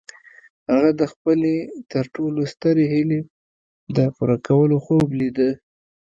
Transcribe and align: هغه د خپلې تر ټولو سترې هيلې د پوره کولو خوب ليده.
هغه 0.71 0.89
د 0.99 1.01
خپلې 1.13 1.55
تر 1.91 2.03
ټولو 2.15 2.41
سترې 2.53 2.85
هيلې 2.93 3.19
د 3.95 3.97
پوره 4.15 4.37
کولو 4.47 4.77
خوب 4.85 5.07
ليده. 5.19 5.49